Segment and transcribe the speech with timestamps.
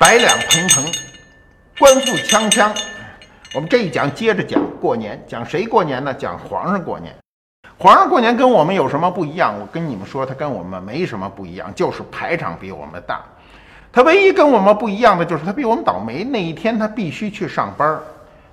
[0.00, 0.82] 百两蓬蓬，
[1.78, 2.74] 官复锵锵。
[3.54, 6.14] 我们这一讲接着讲过年，讲谁过年呢？
[6.14, 7.14] 讲皇上过年。
[7.76, 9.54] 皇上过年跟我们有什么不一样？
[9.60, 13.22] 我跟你们说，他跟我们没什么不一样，就是排场比我们大。
[13.92, 18.00] 他唯一跟我们不一样的就是他比我们倒霉，那一天他必须去上班。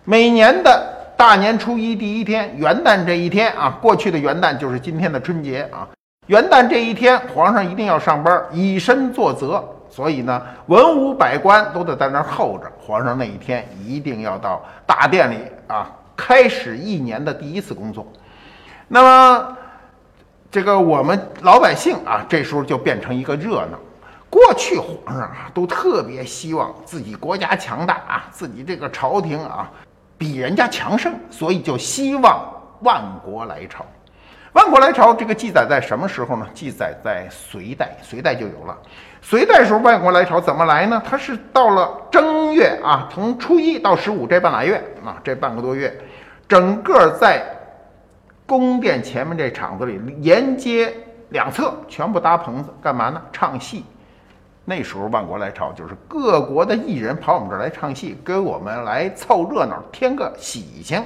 [0.03, 5.87] 每年的大年初一第一天，元旦这一天啊，过去的元旦就是今天的春节啊。
[6.25, 9.63] 元旦这一天，皇上一定要上班，以身作则。
[9.89, 12.71] 所以呢，文武百官都得在那儿候着。
[12.79, 15.37] 皇上那一天一定要到大殿里
[15.67, 18.05] 啊，开始一年的第一次工作。
[18.87, 19.57] 那么，
[20.49, 23.77] 这个我们老百姓啊，这时候就变成一个热闹。
[24.29, 29.71] 过去皇上啊，都特别希望自己国家强大啊，自己这个朝廷啊，
[30.17, 32.45] 比人家强盛，所以就希望
[32.81, 33.85] 万国来朝。
[34.53, 36.47] 万国来朝这个记载在什么时候呢？
[36.53, 38.77] 记载在隋代，隋代就有了。
[39.21, 41.01] 隋代时候万国来朝怎么来呢？
[41.05, 45.95] 它是到了正月啊，从初一到十五这半拉月啊，这半个多月，
[46.47, 47.45] 整个在
[48.45, 50.93] 宫殿前面这场子里，沿街
[51.29, 53.21] 两侧全部搭棚子，干嘛呢？
[53.31, 53.85] 唱戏。
[54.65, 61.03] 那时候万国来朝就是各国的艺人跑我们这儿来唱戏，给我们来凑热闹，添个喜庆。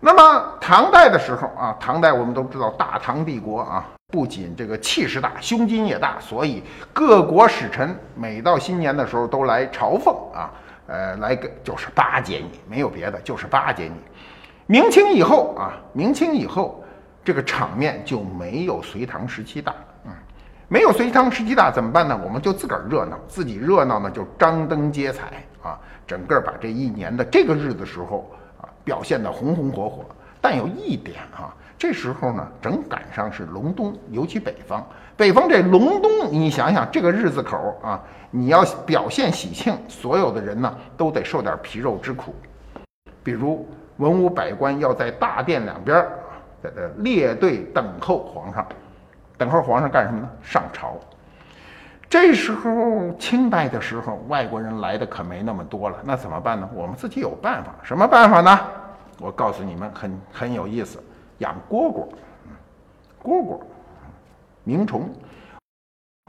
[0.00, 10.52] 那么唐代的时候啊，唐代我们都知道大唐帝国啊，不仅这个气势大，胸襟也大，所以各国使臣每到新年的时候都来朝奉啊，
[10.86, 13.96] 呃，来个就是巴结你，没有别的，就是巴结你。
[14.66, 16.84] 明清以后啊，明清以后
[17.24, 20.12] 这个场面就没有隋唐时期大，嗯，
[20.68, 22.16] 没有隋唐时期大怎么办呢？
[22.24, 25.76] 我们就自个儿热闹，自己热闹呢就张灯结彩啊，
[26.06, 28.30] 整个把这一年的这个日子时候。
[28.88, 30.02] 表现得红红火火，
[30.40, 34.82] 但有一点啊，这时候呢，正赶上是隆冬，尤其北方，
[35.14, 42.34] 北方这隆冬，你想想这个日子口啊，你要表现喜庆，所有的人呢都得受点皮肉之苦，
[43.22, 46.02] 比如文武百官要在大殿两边
[46.62, 48.66] 在这列队等候皇上，
[49.36, 50.30] 等候皇上干什么呢？
[50.42, 50.98] 上朝。
[52.10, 56.68] 这时候清代的时候，外国人来的可没那么多了，那怎么办呢？
[56.74, 58.58] 我们自己有办法，什么办法呢？
[59.20, 61.02] 我告诉你们，很很有意思，
[61.38, 62.06] 养蝈蝈，
[63.22, 63.60] 蝈蝈，
[64.64, 65.10] 鸣虫。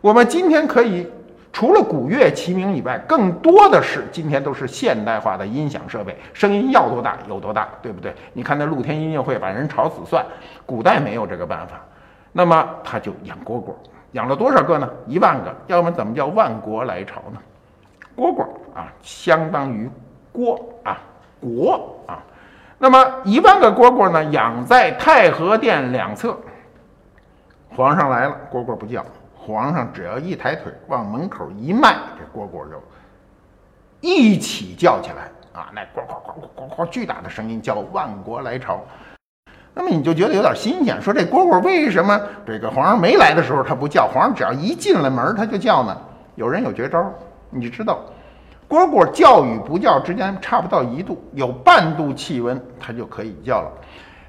[0.01, 1.09] 我们今天可以
[1.53, 8.13] 除了鼓乐齐鸣以外，更多的是今天都是现代化的音响设备，声音要多大有多大，对不对？
[8.34, 10.25] 你看那露天音乐会把人吵死算，
[10.66, 11.79] 古代没有这个办法，
[12.34, 13.73] 那么他就养蝈蝈。
[14.14, 14.90] 养了多少个呢？
[15.08, 17.40] 一万个，要么怎么叫万国来朝呢？
[18.18, 18.44] 蝈蝈
[18.75, 19.90] 啊，相当于
[20.34, 21.00] 蝈啊，
[21.40, 22.24] 国啊。
[22.78, 26.38] 那么一万个蝈蝈呢，养在太和殿两侧。
[27.69, 29.06] 皇上来了，蝈蝈不叫。
[29.38, 32.81] 皇上只要一抬腿往门口一迈，这蝈蝈就
[34.02, 35.69] 一起叫起来啊！
[35.74, 38.81] 那呱呱呱呱呱呱，巨大的声音叫万国来朝。
[39.79, 45.97] 那么你就觉得有点新鲜，说这蝈蝈为什么这个皇上没来的时候它不叫，皇上只要一进了门它就叫呢？
[46.35, 47.01] 有人有绝招，
[47.50, 48.01] 你知道，
[48.68, 53.72] 蝈蝈叫与不叫之间差不到一度，有半度气温它就可以叫了。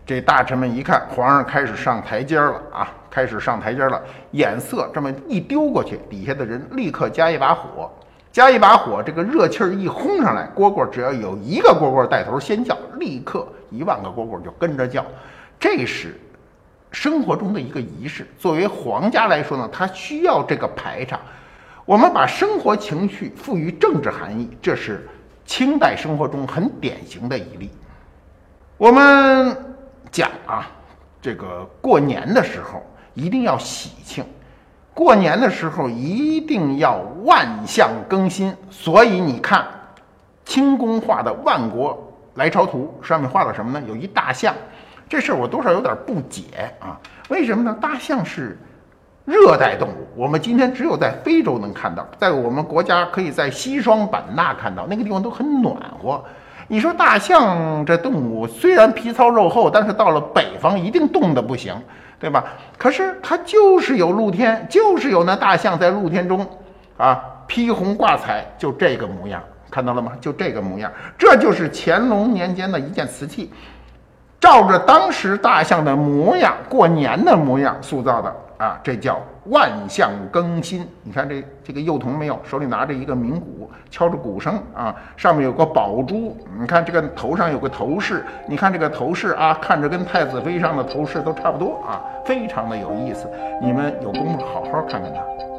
[0.06, 4.00] 这大臣们一看皇上开始上台阶了啊，开始上台阶了，
[4.30, 7.90] 眼色这么一丢过去，底下的人立刻加一把火，
[8.30, 15.04] 加一把火，这个热气儿一轰上来，蝈蝈只要有一个蝈蝈带头先叫，立刻一万个蝈蝈就跟着叫。
[15.60, 16.18] 这是
[16.90, 18.26] 生活中的一个仪式。
[18.38, 21.20] 作为皇家来说呢，他需要这个排场。
[21.84, 25.06] 我们把生活情绪赋予政治含义，这是
[25.44, 27.70] 清代生活中很典型的一例。
[28.78, 29.56] 我们
[30.10, 30.70] 讲啊，
[31.20, 32.82] 这个过年的时候
[33.12, 34.24] 一定要喜庆，
[34.94, 38.56] 过年的时候一定要万象更新。
[38.70, 39.66] 所以你看，
[40.46, 43.86] 清宫画的《万国来朝图》上面画了什么呢？
[43.86, 44.54] 有一大象。
[45.10, 46.44] 这事儿我多少有点不解
[46.78, 46.96] 啊？
[47.28, 47.76] 为什么呢？
[47.80, 48.56] 大象是
[49.24, 56.24] 热带动物，我们今天只有在非洲能看到，在我们国家可以在西双版纳看到，那个地方都很暖和。
[56.68, 61.74] 你说大象这动物虽然皮糙肉厚，但是到了北方一定冻得不行，
[62.20, 62.44] 对吧？
[62.78, 66.46] 可是它就是有露天，就是有那大象在露天中
[66.96, 69.42] 啊披红挂彩，就这个模样，
[69.72, 70.12] 看到了吗？
[70.20, 73.50] 就这个模样，这就是乾隆年间的一件瓷器。
[74.40, 79.20] 照着当时大象的模样，过年的模样塑造的啊，这叫
[79.50, 80.88] 万象更新。
[81.02, 86.34] 你看这这个幼童没有，手里拿着一个鸣鼓，敲着鼓声啊，上面有个宝珠。
[86.58, 93.30] 你看这个头上有个头饰，你看这个头饰啊，看着跟太子妃上的头饰都差不多啊，非常的有意思。
[93.60, 95.49] 你们有功夫好好看看它。